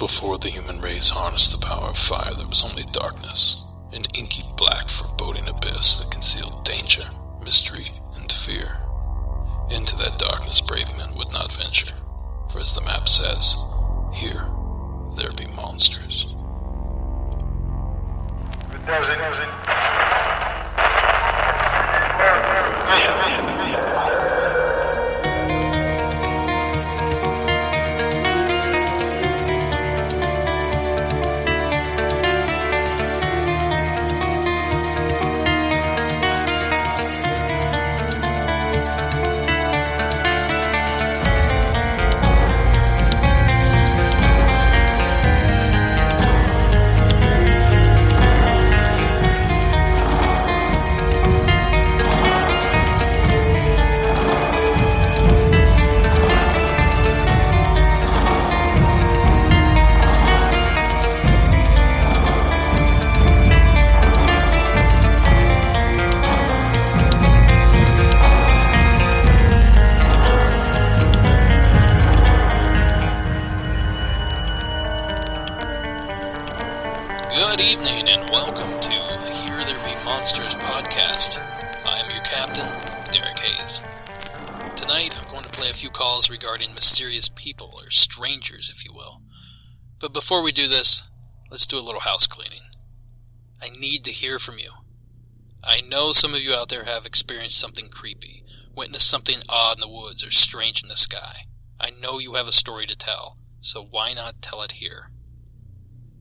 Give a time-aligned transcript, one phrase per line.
[0.00, 3.60] Before the human race harnessed the power of fire, there was only darkness,
[3.92, 7.10] an inky black foreboding abyss that concealed danger,
[7.44, 8.78] mystery, and fear.
[9.68, 11.92] Into that darkness brave men would not venture,
[12.50, 13.54] for as the map says,
[14.14, 14.48] here
[15.16, 16.24] there be monsters.
[18.70, 18.86] Good
[85.80, 89.22] few calls regarding mysterious people, or strangers, if you will.
[89.98, 91.08] But before we do this,
[91.50, 92.64] let's do a little house cleaning.
[93.62, 94.72] I need to hear from you.
[95.64, 98.40] I know some of you out there have experienced something creepy,
[98.76, 101.44] witnessed something odd in the woods, or strange in the sky.
[101.80, 105.10] I know you have a story to tell, so why not tell it here?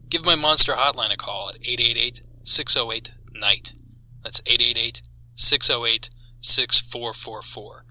[0.08, 3.74] Give my Monster Hotline a call at 888 608 NIGHT.
[4.24, 5.02] That's 888
[5.36, 7.86] 608 6444.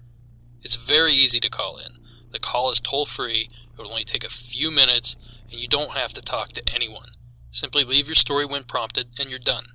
[0.61, 1.97] It's very easy to call in.
[2.31, 5.15] The call is toll free, it will only take a few minutes,
[5.49, 7.09] and you don't have to talk to anyone.
[7.51, 9.67] Simply leave your story when prompted, and you're done.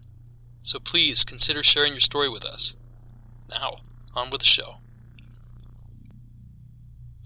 [0.60, 2.76] So please consider sharing your story with us.
[3.50, 3.78] Now,
[4.14, 4.76] on with the show.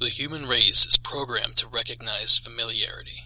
[0.01, 3.25] The human race is programmed to recognize familiarity.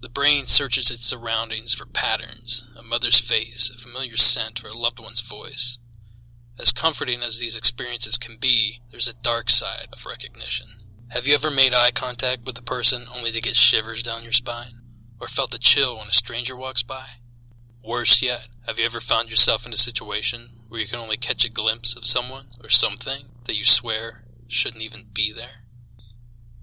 [0.00, 4.76] The brain searches its surroundings for patterns, a mother's face, a familiar scent, or a
[4.76, 5.78] loved one's voice.
[6.58, 10.68] As comforting as these experiences can be, there's a dark side of recognition.
[11.10, 14.32] Have you ever made eye contact with a person only to get shivers down your
[14.32, 14.80] spine?
[15.20, 17.06] Or felt a chill when a stranger walks by?
[17.82, 21.44] Worse yet, have you ever found yourself in a situation where you can only catch
[21.44, 25.64] a glimpse of someone or something that you swear shouldn't even be there?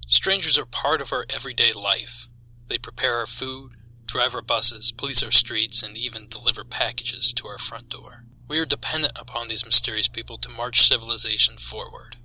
[0.07, 2.27] Strangers are part of our everyday life.
[2.69, 3.73] They prepare our food,
[4.05, 8.23] drive our buses, police our streets, and even deliver packages to our front door.
[8.51, 12.17] We are dependent upon these mysterious people to march civilization forward.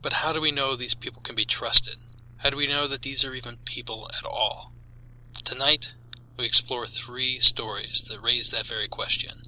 [0.00, 1.96] But how do we know these people can be trusted?
[2.38, 4.72] How do we know that these are even people at all?
[5.44, 5.94] Tonight,
[6.38, 9.42] we explore three stories that raise that very question.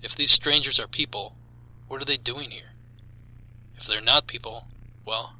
[0.00, 1.34] If these strangers are people,
[1.88, 2.74] what are they doing here?
[3.74, 4.68] If they're not people,
[5.04, 5.34] well,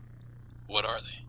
[0.66, 1.26] what are they?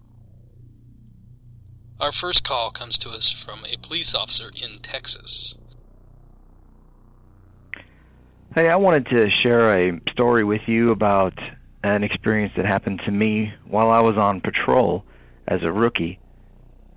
[2.00, 5.60] Our first call comes to us from a police officer in Texas.
[8.56, 11.38] Hey, I wanted to share a story with you about
[11.84, 15.04] an experience that happened to me while I was on patrol
[15.46, 16.20] as a rookie.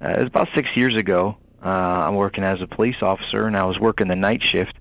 [0.01, 1.37] Uh, it was about six years ago.
[1.61, 4.73] Uh, I'm working as a police officer, and I was working the night shift,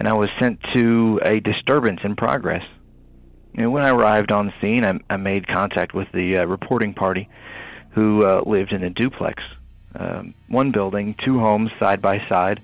[0.00, 2.64] and I was sent to a disturbance in progress.
[3.54, 7.28] And when I arrived on scene, I, I made contact with the uh, reporting party
[7.90, 9.44] who uh, lived in a duplex,
[9.94, 12.60] um, one building, two homes side by side,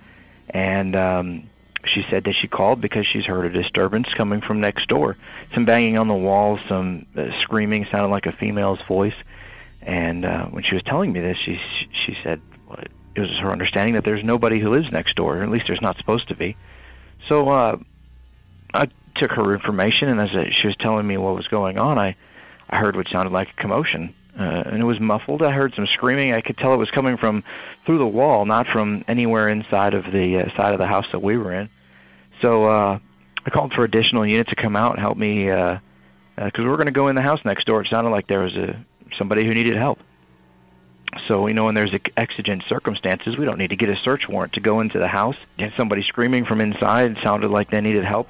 [0.50, 1.49] and um,
[1.84, 5.16] she said that she called because she's heard a disturbance coming from next door,
[5.54, 9.15] some banging on the walls, some uh, screaming, sounded like a female's voice.
[9.82, 11.59] And uh, when she was telling me this, she
[12.06, 12.78] she said well,
[13.15, 15.82] it was her understanding that there's nobody who lives next door, or at least there's
[15.82, 16.56] not supposed to be.
[17.28, 17.76] So uh,
[18.72, 22.14] I took her information, and as she was telling me what was going on, I
[22.70, 25.43] I heard what sounded like a commotion uh, and it was muffled.
[25.43, 26.32] I heard some screaming.
[26.32, 27.44] I could tell it was coming from
[27.84, 31.20] through the wall, not from anywhere inside of the uh, side of the house that
[31.20, 31.69] we were in.
[32.40, 32.99] So uh,
[33.44, 35.81] I called for additional units to come out and help me because
[36.38, 37.82] uh, uh, we were going to go in the house next door.
[37.82, 38.76] It sounded like there was a
[39.19, 39.99] somebody who needed help.
[41.28, 44.55] So you know, when there's exigent circumstances, we don't need to get a search warrant
[44.55, 45.37] to go into the house.
[45.58, 48.28] And somebody screaming from inside sounded like they needed help.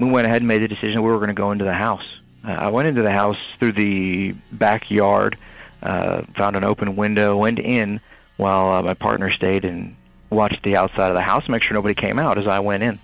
[0.00, 2.04] We went ahead and made the decision we were going to go into the house.
[2.46, 5.36] Uh, I went into the house through the backyard,
[5.82, 8.00] uh, found an open window, went in
[8.36, 9.96] while uh, my partner stayed and
[10.30, 12.98] watched the outside of the house, make sure nobody came out as I went in.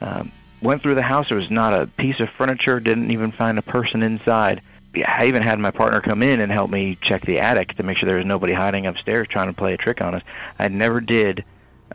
[0.00, 1.28] Um, went through the house.
[1.28, 2.80] There was not a piece of furniture.
[2.80, 4.62] Didn't even find a person inside.
[5.06, 7.96] I even had my partner come in and help me check the attic to make
[7.96, 10.22] sure there was nobody hiding upstairs trying to play a trick on us.
[10.58, 11.44] I never did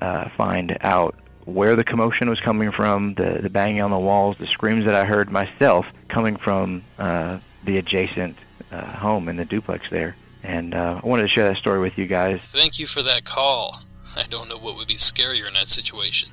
[0.02, 1.16] uh, find out
[1.48, 4.96] where the commotion was coming from, the the banging on the walls, the screams that
[4.96, 8.38] I heard myself coming from uh, the adjacent
[8.72, 10.16] uh, home in the duplex there.
[10.44, 12.42] And uh, I wanted to share that story with you guys.
[12.42, 13.82] Thank you for that call.
[14.16, 16.32] I don't know what would be scarier in that situation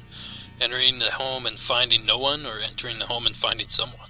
[0.60, 4.08] entering the home and finding no one, or entering the home and finding someone.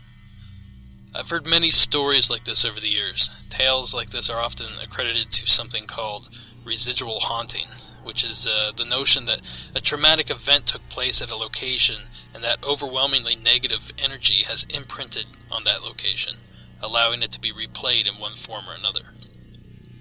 [1.17, 3.31] I've heard many stories like this over the years.
[3.49, 6.29] Tales like this are often accredited to something called
[6.65, 7.69] residual haunting,
[8.03, 12.43] which is uh, the notion that a traumatic event took place at a location and
[12.43, 16.35] that overwhelmingly negative energy has imprinted on that location,
[16.83, 19.13] allowing it to be replayed in one form or another.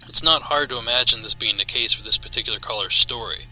[0.08, 3.46] It's not hard to imagine this being the case for this particular caller's story.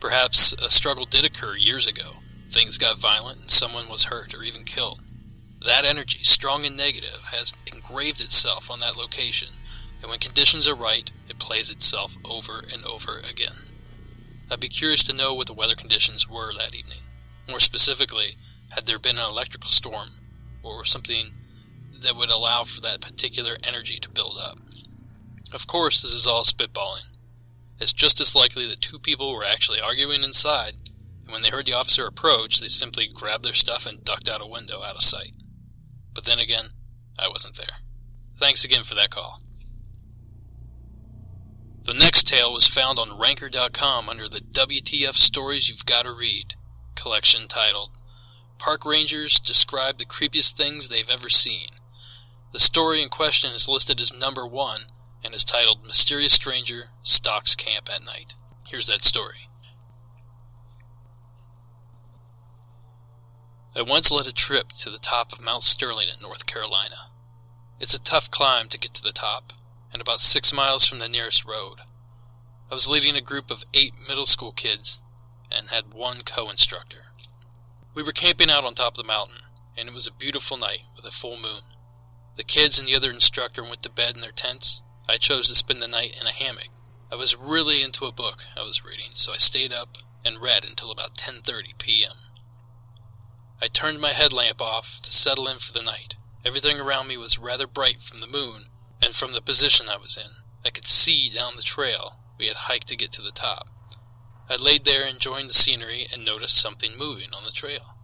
[0.00, 2.16] Perhaps a struggle did occur years ago.
[2.50, 5.00] Things got violent and someone was hurt or even killed.
[5.66, 9.48] That energy, strong and negative, has engraved itself on that location
[10.06, 13.64] and when conditions are right, it plays itself over and over again.
[14.50, 17.00] I'd be curious to know what the weather conditions were that evening.
[17.48, 18.36] More specifically,
[18.70, 20.10] had there been an electrical storm
[20.62, 21.32] or something
[22.00, 24.58] that would allow for that particular energy to build up.
[25.52, 27.06] Of course, this is all spitballing.
[27.80, 30.74] It's just as likely that two people were actually arguing inside,
[31.22, 34.40] and when they heard the officer approach, they simply grabbed their stuff and ducked out
[34.40, 35.32] a window out of sight.
[36.16, 36.70] But then again,
[37.18, 37.76] I wasn't there.
[38.38, 39.38] Thanks again for that call.
[41.84, 46.54] The next tale was found on Ranker.com under the WTF Stories You've Gotta Read
[46.96, 47.90] collection titled
[48.58, 51.68] Park Rangers Describe the Creepiest Things They've Ever Seen.
[52.52, 54.86] The story in question is listed as number one
[55.22, 58.34] and is titled Mysterious Stranger Stalks Camp at Night.
[58.68, 59.45] Here's that story.
[63.76, 67.10] I once led a trip to the top of Mount Sterling in North Carolina.
[67.78, 69.52] It's a tough climb to get to the top,
[69.92, 71.80] and about six miles from the nearest road.
[72.70, 75.02] I was leading a group of eight middle school kids
[75.52, 77.08] and had one co instructor.
[77.92, 79.42] We were camping out on top of the mountain,
[79.76, 81.60] and it was a beautiful night with a full moon.
[82.38, 84.84] The kids and the other instructor went to bed in their tents.
[85.06, 86.70] I chose to spend the night in a hammock.
[87.12, 90.64] I was really into a book I was reading, so I stayed up and read
[90.64, 92.25] until about 10:30 p.m.
[93.60, 96.16] I turned my headlamp off to settle in for the night.
[96.44, 98.66] Everything around me was rather bright from the moon,
[99.02, 100.30] and from the position I was in,
[100.64, 103.68] I could see down the trail we had hiked to get to the top.
[104.48, 107.94] I laid there enjoying the scenery and noticed something moving on the trail.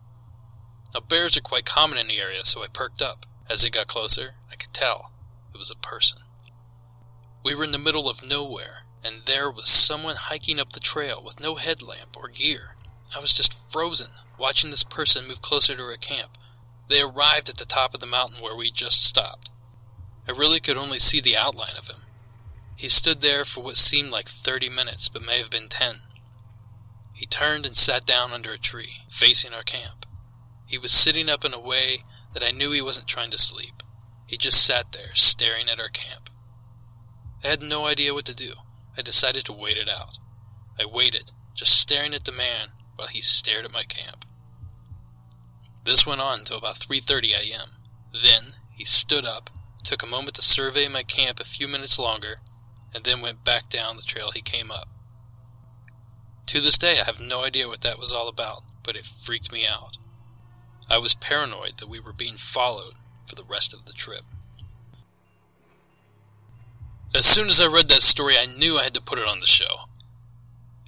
[0.95, 3.27] Now, bears are quite common in the area, so I perked up.
[3.49, 5.13] As it got closer, I could tell
[5.55, 6.21] it was a person.
[7.45, 11.23] We were in the middle of nowhere, and there was someone hiking up the trail
[11.25, 12.77] with no headlamp or gear.
[13.15, 14.11] I was just frozen,
[14.43, 16.37] watching this person move closer to our camp.
[16.89, 19.53] They arrived at the top of the mountain where we just stopped.
[20.27, 22.03] I really could only see the outline of him.
[22.77, 26.01] He stood there for what seemed like thirty minutes, but may have been ten.
[27.15, 30.07] He turned and sat down under a tree, facing our camp.
[30.67, 32.03] He was sitting up in a way
[32.35, 33.85] that I knew he wasn't trying to sleep.
[34.27, 36.31] He just sat there, staring at our camp.
[37.45, 38.55] I had no idea what to do.
[38.99, 40.19] I decided to wait it out.
[40.81, 44.25] I waited, just staring at the man while he stared at my camp.
[45.85, 47.71] This went on until about 3:30 a.m.
[48.13, 49.51] Then he stood up
[49.83, 52.37] took a moment to survey my camp a few minutes longer,
[52.95, 54.89] and then went back down the trail he came up.
[56.47, 59.53] To this day, I have no idea what that was all about, but it freaked
[59.53, 59.99] me out.
[60.89, 62.95] I was paranoid that we were being followed
[63.27, 64.23] for the rest of the trip.
[67.15, 69.41] As soon as I read that story, I knew I had to put it on
[69.41, 69.87] the show.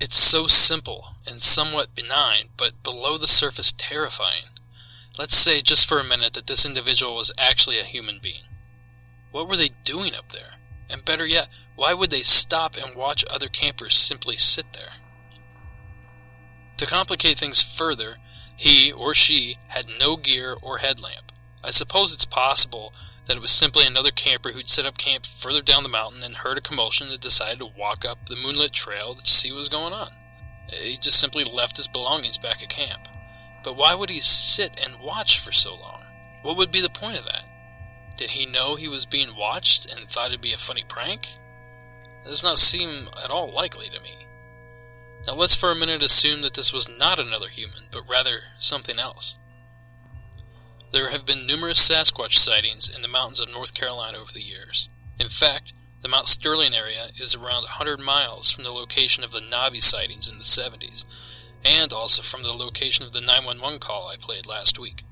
[0.01, 4.45] It's so simple and somewhat benign, but below the surface terrifying.
[5.17, 8.43] Let's say just for a minute that this individual was actually a human being.
[9.31, 10.55] What were they doing up there?
[10.91, 14.91] And better yet, why would they stop and watch other campers simply sit there?
[16.79, 18.17] To complicate things further,
[18.57, 21.33] he or she had no gear or headlamp.
[21.63, 22.93] I suppose it's possible
[23.27, 26.37] that it was simply another camper who'd set up camp further down the mountain and
[26.37, 29.69] heard a commotion and decided to walk up the moonlit trail to see what was
[29.69, 30.11] going on.
[30.69, 33.09] He just simply left his belongings back at camp.
[33.65, 36.05] But why would he sit and watch for so long?
[36.43, 37.47] What would be the point of that?
[38.17, 41.31] Did he know he was being watched and thought it'd be a funny prank?
[42.25, 44.19] It does not seem at all likely to me.
[45.27, 48.99] Now let's for a minute assume that this was not another human, but rather something
[48.99, 49.37] else.
[50.93, 54.91] There have been numerous Sasquatch sightings in the mountains of North Carolina over the years.
[55.19, 59.41] In fact, the Mount Sterling area is around 100 miles from the location of the
[59.41, 61.05] Knobby sightings in the 70s,
[61.65, 65.05] and also from the location of the 911 call I played last week.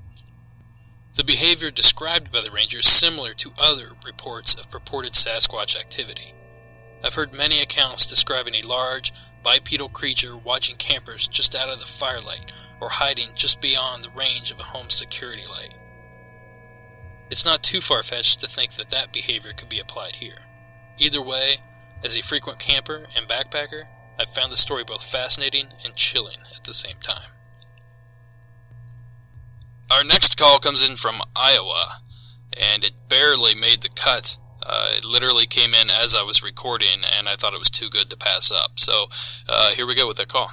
[1.15, 6.33] The behavior described by the ranger is similar to other reports of purported Sasquatch activity.
[7.03, 11.85] I've heard many accounts describing a large, bipedal creature watching campers just out of the
[11.85, 15.75] firelight or hiding just beyond the range of a home security light.
[17.29, 20.39] It's not too far fetched to think that that behavior could be applied here.
[20.97, 21.57] Either way,
[22.03, 23.83] as a frequent camper and backpacker,
[24.19, 27.29] I've found the story both fascinating and chilling at the same time.
[29.91, 32.01] Our next call comes in from Iowa,
[32.59, 34.37] and it barely made the cut.
[34.61, 37.89] Uh, it literally came in as I was recording, and I thought it was too
[37.89, 38.79] good to pass up.
[38.79, 39.07] So
[39.47, 40.51] uh, here we go with that call.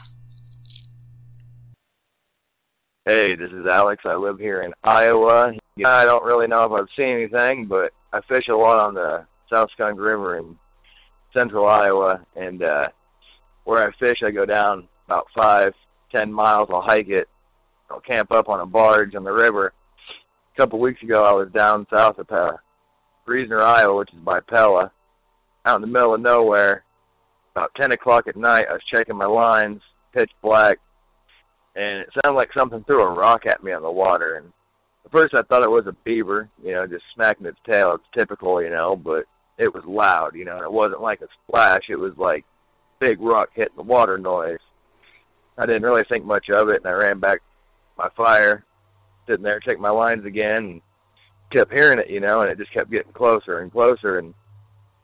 [3.06, 4.02] Hey, this is Alex.
[4.04, 5.54] I live here in Iowa.
[5.84, 9.24] I don't really know if I've seen anything, but I fish a lot on the
[9.48, 10.56] South Skunk River in
[11.32, 12.88] central Iowa, and uh,
[13.64, 15.74] where I fish, I go down about five,
[16.12, 16.68] ten miles.
[16.70, 17.28] I'll hike it.
[17.90, 19.72] I'll camp up on a barge on the river.
[20.54, 22.56] A couple of weeks ago, I was down south of uh,
[23.26, 24.92] Reasnor, Iowa, which is by Pella,
[25.64, 26.84] out in the middle of nowhere.
[27.54, 30.78] About 10 o'clock at night, I was checking my lines, pitch black,
[31.74, 34.36] and it sounded like something threw a rock at me on the water.
[34.36, 34.52] And
[35.04, 37.94] at first, I thought it was a beaver, you know, just smacking its tail.
[37.94, 39.24] It's typical, you know, but
[39.58, 41.82] it was loud, you know, and it wasn't like a splash.
[41.88, 42.44] It was like
[43.00, 44.60] big rock hitting the water noise.
[45.58, 47.40] I didn't really think much of it, and I ran back
[47.98, 48.64] my fire,
[49.26, 50.82] sitting there checking my lines again, and
[51.50, 54.32] kept hearing it, you know, and it just kept getting closer and closer, and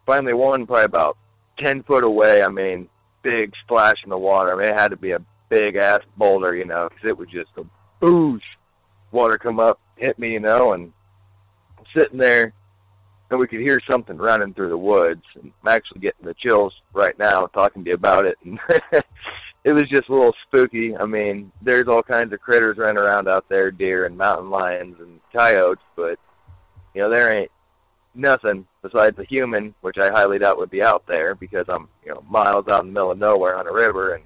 [0.06, 1.18] finally one probably about
[1.58, 2.42] ten foot away.
[2.42, 2.88] I mean,
[3.22, 4.52] big splash in the water.
[4.52, 7.28] I mean, it had to be a big ass boulder, you know, because it would
[7.28, 7.66] just go
[8.00, 8.40] boosh,
[9.10, 10.92] water come up, hit me, you know, and
[11.94, 12.52] sitting there
[13.30, 15.22] and we could hear something running through the woods.
[15.34, 18.38] And I'm actually getting the chills right now talking to you about it.
[18.44, 18.58] And
[19.64, 20.96] it was just a little spooky.
[20.96, 24.96] I mean, there's all kinds of critters running around out there, deer and mountain lions
[25.00, 26.18] and coyotes, but
[26.94, 27.50] you know there ain't
[28.14, 32.14] nothing besides a human, which I highly doubt would be out there because I'm you
[32.14, 34.24] know miles out in the middle of nowhere on a river, and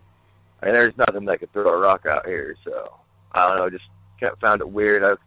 [0.63, 2.55] I mean, there's nothing that could throw a rock out here.
[2.63, 2.93] So
[3.33, 3.89] I don't know, just
[4.21, 5.03] kind of found it weird.
[5.03, 5.19] I've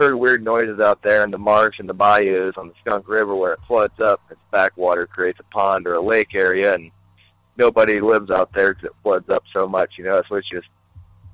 [0.00, 3.36] heard weird noises out there in the marsh and the bayous on the Skunk River
[3.36, 4.20] where it floods up.
[4.30, 6.90] Its backwater creates a pond or a lake area, and
[7.58, 9.92] nobody lives out there because it floods up so much.
[9.98, 10.68] You know, so it's just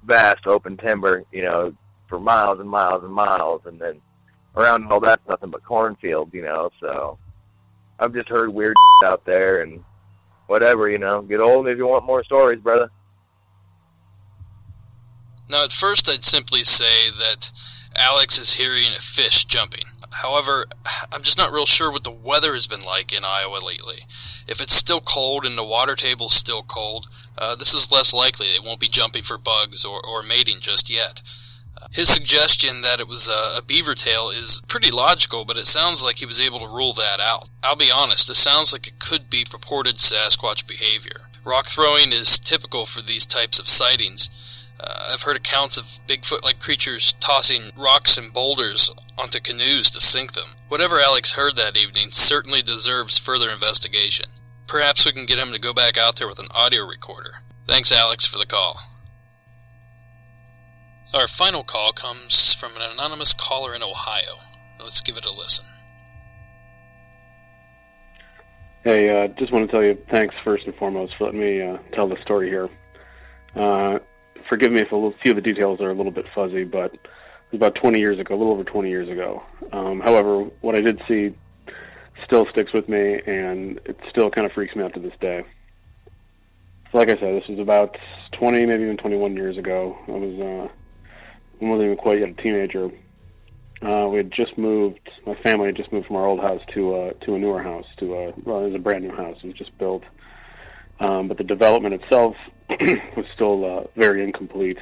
[0.04, 1.24] vast open timber.
[1.30, 1.74] You know,
[2.08, 4.00] for miles and miles and miles, and then
[4.56, 6.34] around all that's nothing but cornfields.
[6.34, 7.18] You know, so
[8.00, 9.84] I've just heard weird out there and
[10.48, 10.90] whatever.
[10.90, 12.90] You know, get old if you want more stories, brother.
[15.48, 17.52] Now, at first, I'd simply say that
[17.94, 19.84] Alex is hearing fish jumping.
[20.10, 20.66] However,
[21.12, 24.00] I'm just not real sure what the weather has been like in Iowa lately.
[24.46, 28.48] If it's still cold and the water table's still cold, uh, this is less likely.
[28.50, 31.22] They won't be jumping for bugs or, or mating just yet.
[31.80, 35.66] Uh, his suggestion that it was a, a beaver tail is pretty logical, but it
[35.66, 37.48] sounds like he was able to rule that out.
[37.62, 41.22] I'll be honest, this sounds like it could be purported Sasquatch behavior.
[41.44, 44.30] Rock throwing is typical for these types of sightings.
[44.78, 50.00] Uh, I've heard accounts of Bigfoot like creatures tossing rocks and boulders onto canoes to
[50.00, 50.50] sink them.
[50.68, 54.26] Whatever Alex heard that evening certainly deserves further investigation.
[54.66, 57.36] Perhaps we can get him to go back out there with an audio recorder.
[57.66, 58.80] Thanks, Alex, for the call.
[61.14, 64.38] Our final call comes from an anonymous caller in Ohio.
[64.78, 65.64] Let's give it a listen.
[68.84, 71.78] Hey, uh, just want to tell you thanks first and foremost for letting me uh,
[71.92, 72.68] tell the story here.
[73.54, 73.98] Uh,
[74.48, 77.00] forgive me if a few of the details are a little bit fuzzy, but it
[77.52, 79.42] was about 20 years ago, a little over 20 years ago.
[79.72, 81.34] Um, however, what I did see
[82.24, 85.44] still sticks with me, and it still kind of freaks me out to this day.
[86.92, 87.96] Like I said, this was about
[88.38, 89.96] 20, maybe even 21 years ago.
[90.08, 90.72] I was, uh,
[91.60, 92.90] I wasn't even quite yet a teenager.
[93.82, 95.10] Uh, we had just moved.
[95.26, 97.84] My family had just moved from our old house to uh, to a newer house.
[97.98, 99.36] To a well, it was a brand new house.
[99.42, 100.02] It was just built,
[101.00, 102.36] um, but the development itself
[102.70, 104.78] was still uh, very incomplete.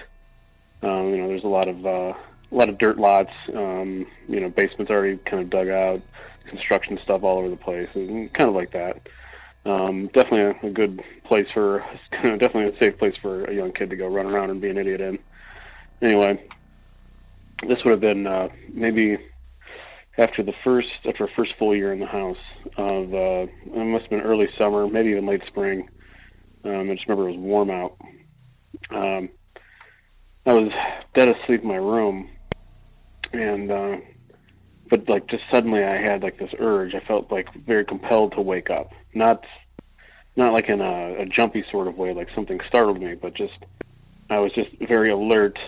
[0.82, 2.12] Um, you know, there's a lot of uh,
[2.52, 3.32] a lot of dirt lots.
[3.54, 6.02] Um, you know, basements already kind of dug out,
[6.48, 9.00] construction stuff all over the place, and kind of like that.
[9.66, 11.82] Um, definitely a, a good place for,
[12.22, 14.76] definitely a safe place for a young kid to go run around and be an
[14.76, 15.18] idiot in.
[16.02, 16.46] Anyway,
[17.66, 19.16] this would have been uh, maybe
[20.18, 22.36] after the first after first full year in the house
[22.76, 25.88] of uh, it must have been early summer, maybe even late spring.
[26.64, 27.96] Um, I just remember it was warm out.
[28.90, 29.28] Um,
[30.46, 30.70] I was
[31.14, 32.30] dead asleep in my room,
[33.32, 33.96] and uh,
[34.90, 36.94] but like just suddenly I had like this urge.
[36.94, 38.92] I felt like very compelled to wake up.
[39.14, 39.44] Not
[40.36, 43.54] not like in a, a jumpy sort of way, like something startled me, but just
[44.30, 45.58] I was just very alert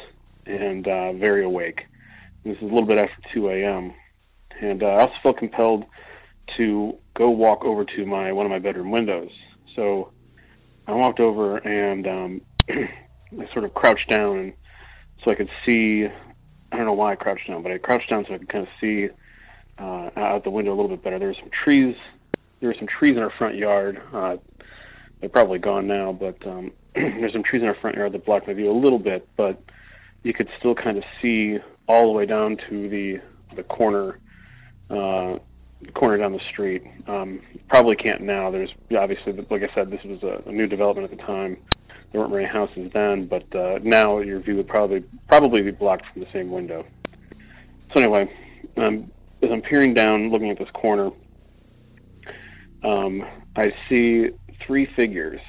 [0.46, 1.82] and uh, very awake.
[2.44, 3.92] This is a little bit after 2 a.m.
[4.60, 5.84] And uh, I also felt compelled
[6.56, 9.30] to go walk over to my one of my bedroom windows.
[9.74, 10.12] So
[10.86, 14.52] I walked over and um, I sort of crouched down,
[15.24, 16.06] so I could see.
[16.72, 18.66] I don't know why I crouched down, but I crouched down so I could kind
[18.66, 19.08] of see
[19.78, 21.18] uh, out the window a little bit better.
[21.18, 21.96] There were some trees.
[22.60, 24.00] There were some trees in our front yard.
[24.12, 24.36] Uh,
[25.20, 28.46] they're probably gone now, but um, there's some trees in our front yard that blocked
[28.46, 29.28] my view a little bit.
[29.36, 29.62] But
[30.22, 33.20] you could still kind of see all the way down to the
[33.54, 34.18] the corner
[34.90, 35.38] uh,
[35.94, 36.82] corner down the street.
[37.06, 38.50] Um, probably can't now.
[38.50, 41.58] There's obviously, like I said, this was a, a new development at the time.
[42.12, 46.04] There weren't many houses then, but uh, now your view would probably probably be blocked
[46.12, 46.86] from the same window.
[47.92, 48.30] So anyway,
[48.76, 49.10] um,
[49.42, 51.10] as I'm peering down, looking at this corner,
[52.82, 53.24] um,
[53.56, 54.30] I see
[54.66, 55.40] three figures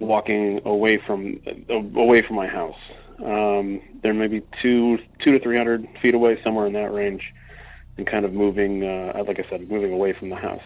[0.00, 2.78] walking away from uh, away from my house.
[3.22, 7.22] Um, they're maybe two two to three hundred feet away, somewhere in that range
[7.96, 10.62] and kind of moving, uh, like I said, moving away from the house.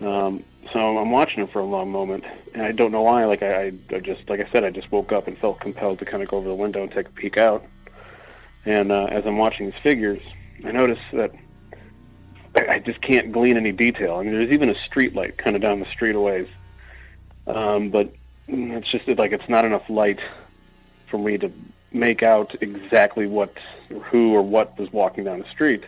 [0.00, 3.24] Um, so I'm watching him for a long moment, and I don't know why.
[3.24, 6.04] Like I, I just, like I said, I just woke up and felt compelled to
[6.04, 7.64] kind of go over the window and take a peek out.
[8.64, 10.20] And uh, as I'm watching these figures,
[10.64, 11.32] I notice that
[12.54, 14.16] I, I just can't glean any detail.
[14.16, 16.48] I mean, there's even a street light kind of down the street a ways,
[17.46, 18.12] um, but
[18.46, 20.20] it's just like it's not enough light
[21.10, 21.50] for me to
[21.92, 23.54] make out exactly what,
[23.88, 25.84] who, or what was walking down the street.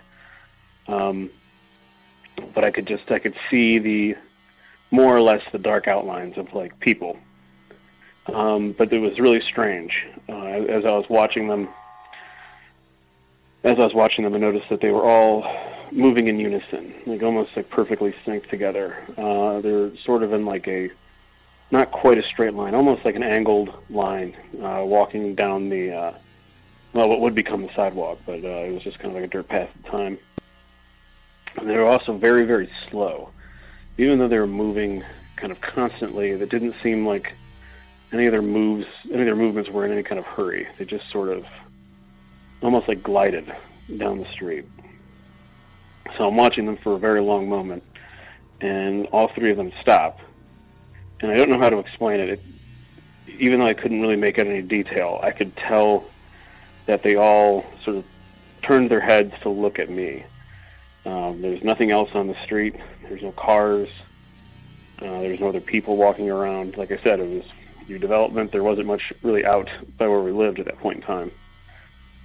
[0.89, 1.31] Um,
[2.55, 4.17] but I could just I could see the
[4.91, 7.19] more or less the dark outlines of like people.
[8.27, 11.69] Um, but it was really strange uh, as I was watching them.
[13.63, 15.45] As I was watching them, I noticed that they were all
[15.93, 18.97] moving in unison, like almost like perfectly synced together.
[19.19, 20.91] Uh, they're sort of in like a
[21.71, 26.13] not quite a straight line, almost like an angled line, uh, walking down the uh,
[26.93, 29.29] well, what would become the sidewalk, but uh, it was just kind of like a
[29.29, 30.19] dirt path at the time.
[31.57, 33.31] And they were also very, very slow.
[33.99, 35.05] Even though they were moving
[35.37, 37.35] kind of constantly, it didn't seem like
[38.13, 40.67] any of their moves, any of their movements were in any kind of hurry.
[40.79, 41.47] They just sort of
[42.63, 43.53] almost like glided
[43.97, 44.65] down the street.
[46.17, 47.83] So I'm watching them for a very long moment,
[48.61, 50.19] and all three of them stop.
[51.21, 52.29] And I don't know how to explain it.
[52.31, 52.41] it
[53.39, 56.05] even though I couldn't really make out any detail, I could tell
[56.87, 58.05] that they all sort of
[58.63, 60.25] turned their heads to look at me.
[61.07, 62.77] Um, there's nothing else on the street.
[63.09, 63.89] There's no cars.
[65.01, 66.77] Uh, there's no other people walking around.
[66.77, 67.45] Like I said, it was
[67.89, 68.53] new development.
[68.53, 71.31] There wasn't much really out by where we lived at that point in time.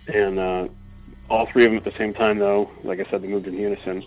[0.07, 0.67] And uh,
[1.29, 3.55] all three of them at the same time, though, like I said, they moved in
[3.55, 4.05] unison.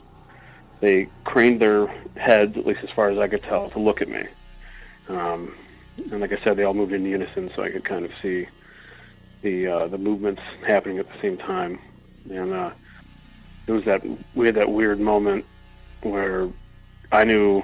[0.80, 4.08] They craned their heads, at least as far as I could tell, to look at
[4.08, 4.24] me.
[5.08, 5.54] Um,
[6.10, 8.46] and like I said, they all moved in unison, so I could kind of see
[9.42, 11.80] the uh, the movements happening at the same time.
[12.30, 12.70] And uh,
[13.68, 14.02] it was that
[14.34, 15.44] we had that weird moment
[16.02, 16.48] where
[17.12, 17.62] I knew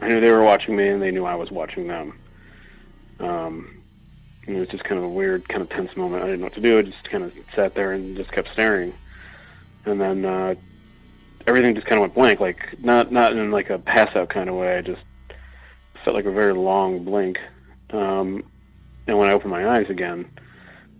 [0.00, 2.18] I knew they were watching me and they knew I was watching them.
[3.20, 3.82] Um,
[4.46, 6.22] it was just kind of a weird, kind of tense moment.
[6.22, 6.78] I didn't know what to do.
[6.78, 8.94] I just kind of sat there and just kept staring,
[9.84, 10.54] and then uh,
[11.46, 12.40] everything just kind of went blank.
[12.40, 14.78] Like not not in like a pass out kind of way.
[14.78, 15.02] I just
[16.04, 17.38] felt like a very long blink.
[17.90, 18.44] Um,
[19.06, 20.30] and when I opened my eyes again,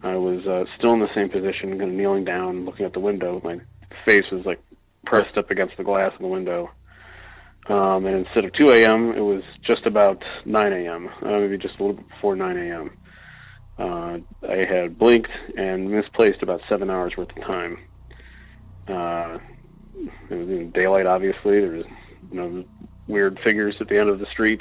[0.02, 3.00] I was uh, still in the same position, kind of kneeling down, looking out the
[3.00, 3.40] window.
[3.42, 3.60] My
[4.04, 4.60] face was like
[5.06, 6.70] pressed up against the glass in the window.
[7.66, 11.78] Um, and instead of 2 a.m., it was just about 9 a.m., uh, maybe just
[11.78, 12.90] a little bit before 9 a.m.
[13.78, 17.78] Uh, I had blinked and misplaced about seven hours worth of time.
[18.86, 19.38] Uh,
[20.30, 21.60] it was in daylight, obviously.
[21.60, 21.86] There was
[22.30, 22.64] you know
[23.08, 24.60] weird figures at the end of the street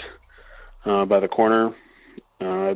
[0.85, 1.75] uh, by the corner.
[2.39, 2.75] Uh,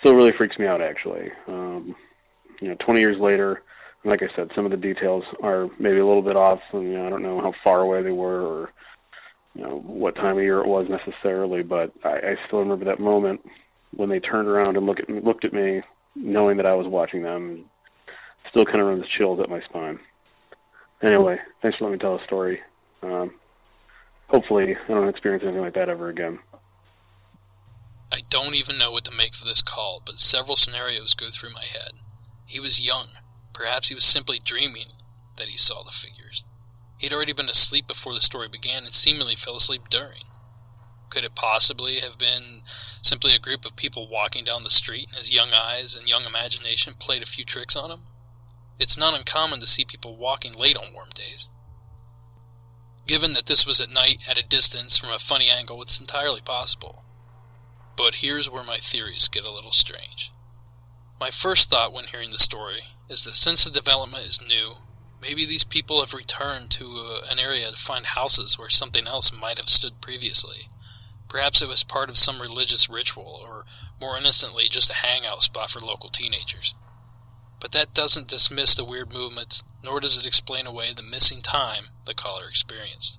[0.00, 1.30] still really freaks me out, actually.
[1.48, 1.94] Um,
[2.60, 3.62] you know, 20 years later,
[4.04, 6.60] like I said, some of the details are maybe a little bit off.
[6.72, 8.72] And, you know, I don't know how far away they were or
[9.54, 12.98] you know what time of year it was necessarily, but I, I still remember that
[12.98, 13.40] moment
[13.96, 15.82] when they turned around and looked at me, looked at me,
[16.16, 17.64] knowing that I was watching them.
[18.50, 19.98] Still kind of runs chills up my spine.
[21.02, 22.60] Anyway, thanks for letting me tell a story.
[23.02, 23.32] Um,
[24.28, 26.38] hopefully, I don't experience anything like that ever again.
[28.12, 31.52] I don't even know what to make for this call, but several scenarios go through
[31.52, 31.92] my head.
[32.46, 33.08] He was young,
[33.54, 34.88] Perhaps he was simply dreaming
[35.36, 36.44] that he saw the figures.
[36.98, 40.24] He had already been asleep before the story began and seemingly fell asleep during.
[41.08, 42.62] Could it possibly have been
[43.00, 46.24] simply a group of people walking down the street and his young eyes and young
[46.24, 48.00] imagination played a few tricks on him?
[48.78, 51.48] It's not uncommon to see people walking late on warm days.
[53.06, 56.40] Given that this was at night at a distance from a funny angle, it's entirely
[56.40, 57.04] possible.
[57.96, 60.32] But here's where my theories get a little strange.
[61.20, 64.76] My first thought when hearing the story is that since the development is new,
[65.20, 69.32] maybe these people have returned to uh, an area to find houses where something else
[69.32, 70.68] might have stood previously.
[71.28, 73.64] Perhaps it was part of some religious ritual, or
[74.00, 76.74] more innocently, just a hangout spot for local teenagers.
[77.60, 81.86] But that doesn't dismiss the weird movements, nor does it explain away the missing time
[82.04, 83.18] the caller experienced.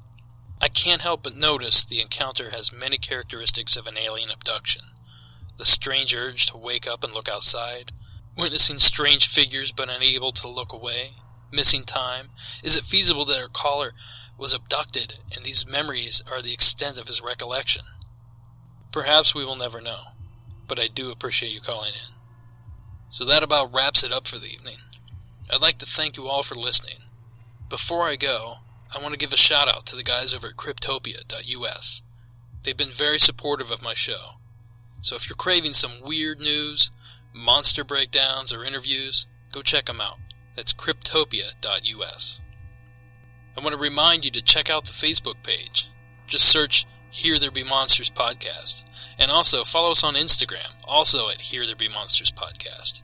[0.61, 4.83] I can't help but notice the encounter has many characteristics of an alien abduction.
[5.57, 7.91] The strange urge to wake up and look outside,
[8.37, 11.11] witnessing strange figures but unable to look away,
[11.51, 12.29] missing time.
[12.63, 13.93] Is it feasible that our caller
[14.37, 17.83] was abducted and these memories are the extent of his recollection?
[18.91, 20.09] Perhaps we will never know,
[20.67, 22.13] but I do appreciate you calling in.
[23.09, 24.77] So that about wraps it up for the evening.
[25.51, 26.97] I'd like to thank you all for listening.
[27.69, 28.57] Before I go,
[28.93, 32.03] I want to give a shout out to the guys over at Cryptopia.us.
[32.63, 34.39] They've been very supportive of my show.
[35.01, 36.89] So if you're craving some weird news,
[37.35, 40.19] monster breakdowns, or interviews, go check them out.
[40.55, 42.41] That's Cryptopia.us.
[43.57, 45.91] I want to remind you to check out the Facebook page.
[46.27, 48.83] Just search Here There Be Monsters Podcast.
[49.19, 53.01] And also follow us on Instagram, also at Here There Be Monsters Podcast.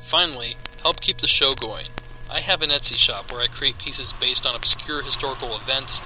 [0.00, 1.86] Finally, help keep the show going.
[2.30, 6.00] I have an Etsy shop where I create pieces based on obscure historical events,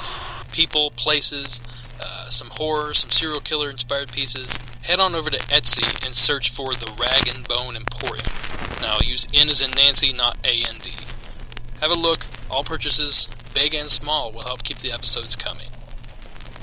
[0.53, 1.61] people, places,
[2.01, 6.51] uh, some horror, some serial killer inspired pieces, head on over to Etsy and search
[6.51, 8.27] for the Rag and Bone Emporium.
[8.81, 10.91] Now, use N as in Nancy, not A A N D.
[10.91, 11.07] D.
[11.81, 12.27] Have a look.
[12.51, 15.69] All purchases, big and small, will help keep the episodes coming.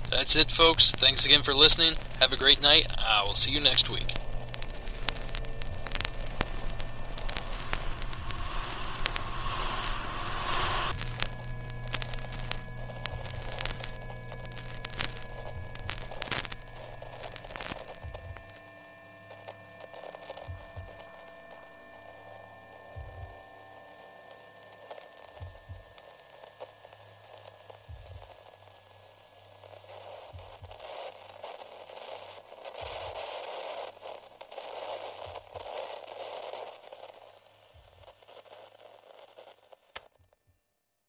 [0.09, 0.91] That's it, folks.
[0.91, 1.93] Thanks again for listening.
[2.19, 2.87] Have a great night.
[2.97, 4.18] I will see you next week.